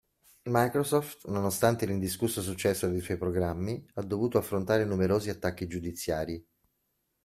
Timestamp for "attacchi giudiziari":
5.29-6.43